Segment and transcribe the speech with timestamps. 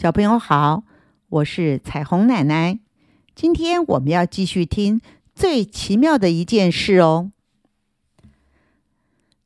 [0.00, 0.84] 小朋友好，
[1.28, 2.78] 我是彩虹奶奶。
[3.34, 5.00] 今天我们要继续听
[5.34, 7.32] 最奇妙的一件事哦。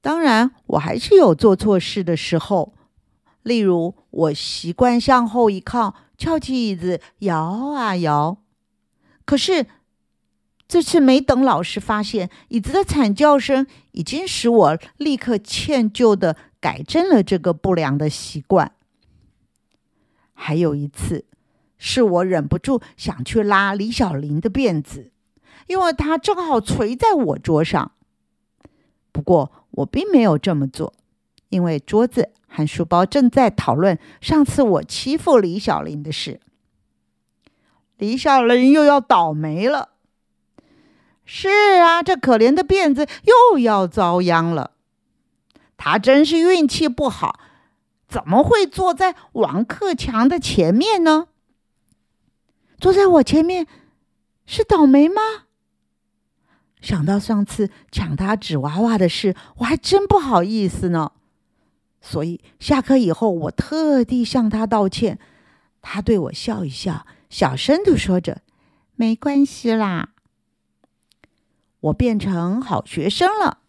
[0.02, 2.74] 当然，我还是有做错事的时候，
[3.42, 8.36] 例如我习惯向后一靠，翘起椅子摇啊摇。
[9.24, 9.64] 可是
[10.68, 18.72] 这次没等老师发现，椅子的惨叫声已经使我立刻歉疚的改正了这个不良的习惯。
[20.32, 21.24] 还有一次，
[21.78, 25.10] 是我忍不住想去拉李小玲的辫子，
[25.66, 27.92] 因为她正好垂在我桌上。
[29.12, 30.94] 不过我并没有这么做，
[31.48, 36.40] 因为桌子和书包正在讨论上次我欺负李小玲的事。
[37.98, 39.90] 李小玲又要倒霉了。
[41.24, 41.48] 是
[41.80, 44.72] 啊，这可怜的辫子又要遭殃了。
[45.76, 47.38] 她真是运气不好。
[48.12, 51.28] 怎么会坐在王克强的前面呢？
[52.78, 53.66] 坐在我前面
[54.44, 55.22] 是倒霉吗？
[56.82, 61.12] 想到上次抢他纸娃娃的事，我还真不好意思呢。
[62.02, 65.18] 所以下课以后，我特地向他道歉。
[65.80, 68.42] 他对我笑一笑，小声的说着
[68.94, 70.10] ：“没关系啦。”
[71.80, 73.60] 我变成好学生了。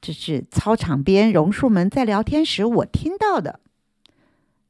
[0.00, 3.60] 这是操场边榕树们在聊天时我听到的。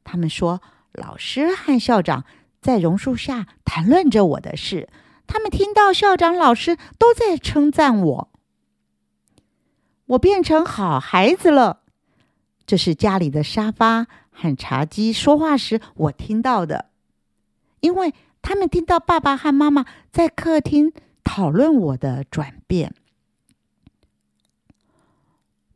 [0.05, 2.25] 他们说，老师和校长
[2.61, 4.89] 在榕树下谈论着我的事。
[5.27, 8.31] 他们听到校长、老师都在称赞我。
[10.07, 11.81] 我变成好孩子了。
[12.67, 16.91] 这是家里的沙发和茶几说话时我听到的，
[17.81, 20.93] 因为他们听到爸爸和妈妈在客厅
[21.25, 22.95] 讨论我的转变。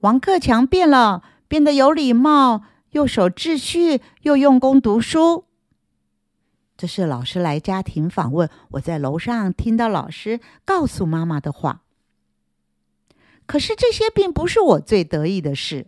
[0.01, 2.63] 王克强变了，变得有礼貌。
[2.91, 5.45] 又守秩序，又用功读书。
[6.77, 11.83] 这是老师来家庭访问，我在楼上听到老师告诉妈妈的话。
[13.47, 15.87] 可是这些并不是我最得意的事。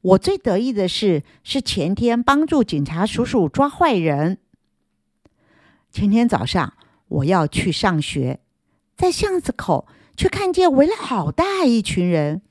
[0.00, 4.38] 我最得意的事是前天帮助警察叔叔抓坏人。
[5.90, 6.74] 前天早上
[7.08, 8.40] 我要去上学，
[8.96, 9.86] 在巷子口
[10.16, 12.42] 却看见围了好大一群人，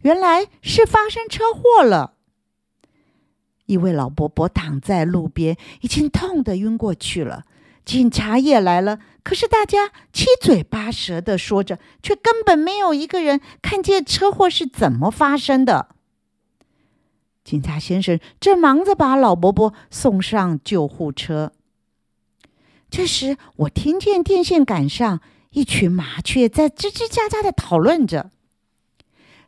[0.00, 2.13] 原来是发生车祸了。
[3.66, 7.44] 一位老伯伯躺在路边，已经痛得晕过去了。
[7.84, 15.88] 警察也来了，可是大家七嘴八舌的说着，却根本没有一个人看见车祸是怎么发生的。
[17.44, 21.52] 警察先生正忙着把老伯伯送上救护车。
[22.90, 25.20] 这时，我听见电线杆上
[25.50, 28.30] 一群麻雀在吱吱喳喳的讨论着。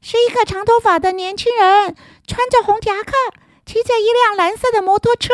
[0.02, 1.96] 是一个长头发的年轻人，
[2.26, 3.12] 穿着红夹克。
[3.66, 5.28] 骑着一辆蓝色的摩托车，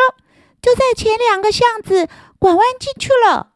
[0.60, 3.52] 就在前两个巷子拐弯进去了。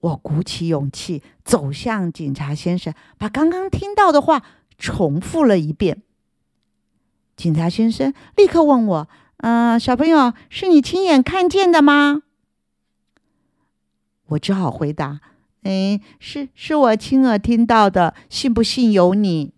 [0.00, 4.42] 我鼓起勇气走向警察先生，把刚刚听到的话
[4.76, 6.02] 重复了一遍。
[7.36, 9.08] 警察先生立刻问我
[9.38, 12.22] ：“嗯，小朋友，是你亲眼看见的吗？”
[14.28, 15.20] 我只好回答
[15.64, 19.53] ：“嗯，是，是我亲耳听到的，信不信由你。”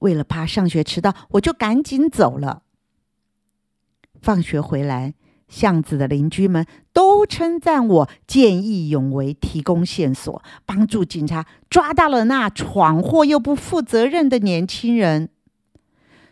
[0.00, 2.62] 为了怕上学迟到，我就赶紧走了。
[4.20, 5.14] 放学回来，
[5.48, 15.30] 巷子的邻居们都称赞我见义勇为，提供线索，帮助警察抓到了那闯祸又不负责任的年轻人。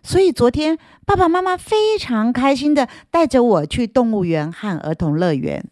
[0.03, 5.69] 所以昨天，爸爸妈妈非常开心的带着我去动物园和儿童乐园。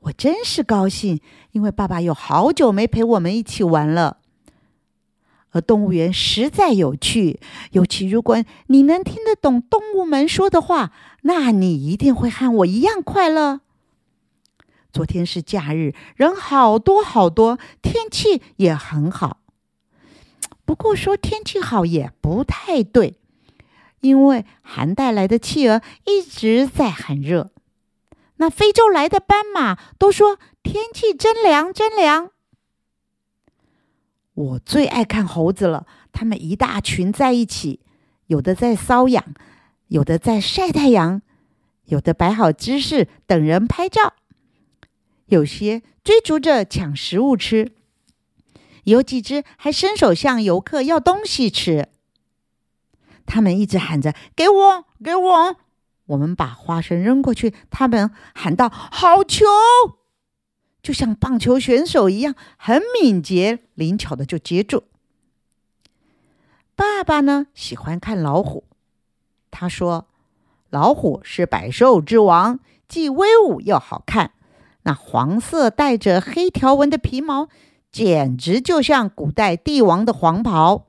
[0.00, 1.20] 我真是高兴，
[1.50, 4.19] 因为爸爸有好久没陪我们一起玩了。
[5.52, 7.40] 而动物园实在有趣，
[7.72, 13.60] 尤其如果你能听得懂动物们说的话，那你一定会和我一样快乐。
[14.92, 19.38] 昨天是假日，人好多好多，天气也很好。
[20.64, 23.16] 不过说天气好也不太对，
[24.00, 27.50] 因为寒带来的企鹅一直在很热。
[28.36, 32.30] 那非洲来的斑马都说天气真凉，真凉。
[34.40, 37.80] 我最爱看猴子了，他们一大群在一起，
[38.28, 39.22] 有的在搔痒，
[39.88, 41.20] 有的在晒太阳，
[41.84, 44.14] 有的摆好姿势等人拍照，
[45.26, 47.72] 有些追逐着抢食物吃，
[48.84, 51.88] 有几只还伸手向游客要东西吃。
[53.26, 55.56] 他们一直喊着“给我，给我”，
[56.06, 59.44] 我们把花生扔过去，他们喊道：“好球！”
[60.82, 64.84] 就像棒球选手一样，很敏捷、灵巧的就接住。
[66.74, 68.64] 爸爸呢，喜欢看老虎，
[69.50, 70.06] 他说
[70.70, 74.32] ：“老虎是百兽之王，既威武又好看。
[74.84, 77.48] 那黄色带着黑条纹的皮毛，
[77.92, 80.86] 简直就像古代帝王的黄袍。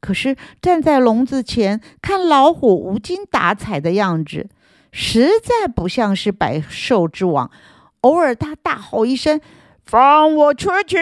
[0.00, 4.48] 可是站在笼子前看老虎无精打采的样子，
[4.90, 7.50] 实在不像是百兽之王。
[8.04, 9.40] 偶尔他大吼一声
[9.82, 10.98] ：‘放我出去！’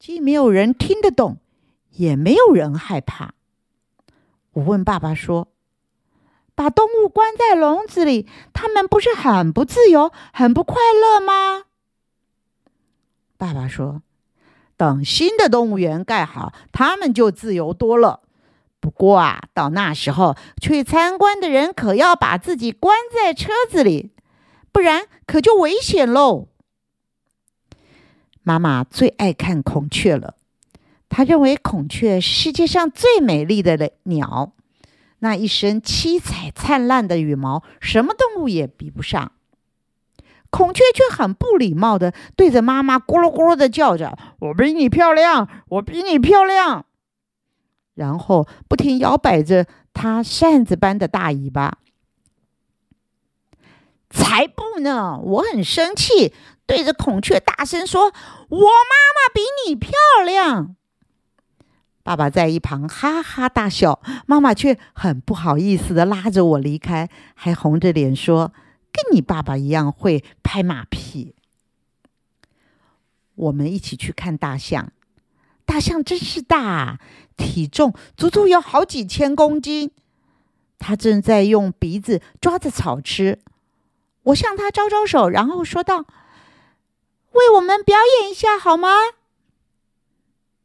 [0.00, 1.36] 既没有人听得懂，
[1.92, 3.34] 也没有人害怕。”
[4.54, 5.48] 我问爸爸说
[6.56, 11.64] ：“把动物关在笼子里，它们不是很不自由、很不快乐吗？”
[13.36, 14.00] 爸爸说
[14.78, 18.20] ：“等新的动物园盖好，它们就自由多了。
[18.80, 24.12] 不过啊，到那时候去参观的人可要把自己关在车子里，
[24.76, 26.48] 不然可就危险喽。”
[28.44, 30.34] 妈妈最爱看孔雀了。
[31.08, 34.52] 她认为孔雀是世界上最美丽的鸟，
[35.20, 39.32] 那一身七彩灿烂的羽毛，什么动物也比不上。
[40.50, 46.84] 孔雀却很不礼貌的对着妈妈咕噜咕噜的叫着：“我比你漂亮，我比你漂亮。”
[47.96, 51.78] 然后不停摇摆着它扇子般的大尾巴。
[54.16, 55.18] 才不呢！
[55.22, 56.32] 我很生气，
[56.66, 58.06] 对着孔雀大声说
[58.48, 59.92] ：“我妈妈比你漂
[60.24, 60.74] 亮。”
[62.02, 68.52] 爸爸在一旁哈哈大笑，妈妈却很不好意思的拉着我离开，还红着脸说
[68.90, 71.34] ：“跟你爸爸一样会拍马屁。”
[73.36, 74.92] 我们一起去看大象，
[75.66, 76.98] 大象真是大，
[77.36, 79.90] 体重足足有好几千公斤。
[80.78, 83.40] 它正在用鼻子抓着草吃，
[84.26, 86.04] 我向他招招手，然后说道
[87.32, 88.88] ：“为我们表演一下好吗？”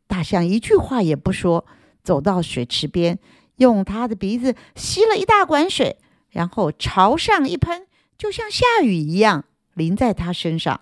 [0.08, 1.66] 大象一句话也不说，
[2.04, 3.20] 走到水池边，
[3.58, 5.98] 用他的鼻子吸了一大管水，
[6.30, 7.86] 然后朝上一喷，
[8.18, 10.82] 就像下雨一样淋在他身上。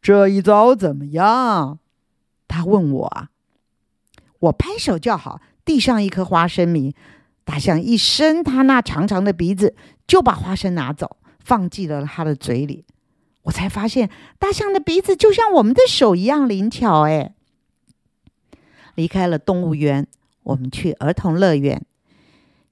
[0.00, 1.78] 这一招怎么样？
[2.46, 3.28] 他问我。
[4.38, 6.94] 我拍手叫好，递上一颗花生米。
[7.44, 9.74] 大象一伸他那长长的鼻子，
[10.06, 12.84] 就把花生拿走，放进了他的嘴里。
[13.42, 17.34] 我才发现，大象的鼻子就像我们的手一样灵巧，哎。
[18.94, 20.06] 离开了动物园，
[20.44, 21.84] 我们去儿童乐园。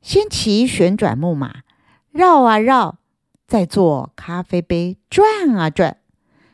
[0.01, 1.63] 先骑旋转木马，
[2.11, 2.99] 绕啊绕，
[3.47, 5.99] 再坐咖啡杯转啊转。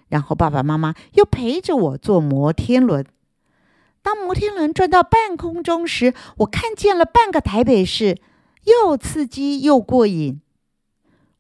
[0.09, 3.07] 然后爸爸妈妈又陪着我坐摩天轮。
[4.03, 8.19] 当摩天轮转到半空中时，我看见了半个台北市，
[8.65, 10.41] 又刺激又过瘾。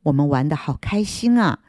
[0.08, 1.60] 我们玩的好开心啊！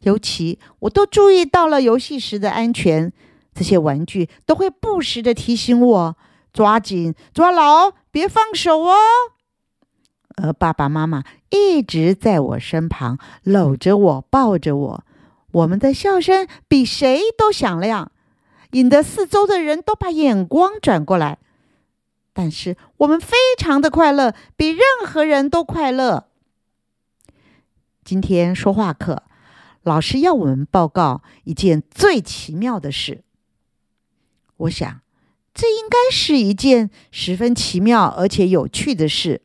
[0.00, 3.12] 尤其我都注意到了游戏时的安全。
[3.54, 6.16] 这些玩具都会不时的提醒我：
[6.52, 8.94] 抓紧、抓牢，别放手哦。
[10.36, 15.04] 而爸爸妈妈一直在我身旁，搂着我，抱着我。
[15.52, 18.12] 我们的笑声比谁都响亮，
[18.72, 21.38] 引得四周的人都把眼光转过来。
[22.34, 26.26] 但是我们非常的快乐，比任何人都快乐。
[28.06, 29.24] 今天说话课，
[29.82, 33.24] 老师要我们报告一件最奇妙的事。
[34.58, 35.00] 我想，
[35.52, 39.42] 这应该是一件十分奇妙而且有趣的事。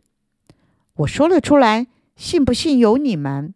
[0.93, 3.56] 我说了出来，信不信由你们。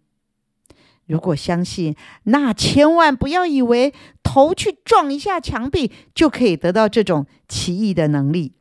[1.05, 3.93] 如果相信，那千万不要以为
[4.23, 8.53] 头去撞一下墙壁就可以得到这种奇异的能力。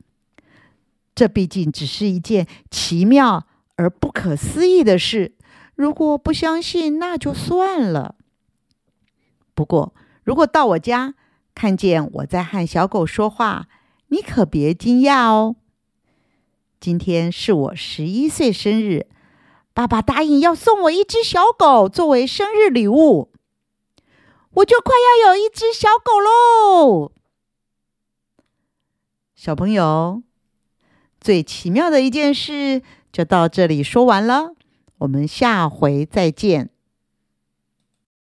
[1.15, 3.47] 这毕竟只是一件奇妙
[3.77, 5.33] 而不可思议的事。
[5.75, 8.15] 如果不相信，那就算了。
[9.55, 11.15] 不过，如果到我家，
[11.55, 13.69] 看见我在和小狗说话，
[14.09, 15.57] 你可别惊讶哦。
[16.81, 19.07] 今天是我十一岁生日，
[19.73, 23.31] 爸爸答应要送我一只小狗作为生日礼物，
[24.51, 27.13] 我就快要有一只小狗喽。
[29.35, 30.23] 小朋友，
[31.21, 34.55] 最奇妙的一件事就到这里说完了，
[35.05, 36.74] 我们下回再见。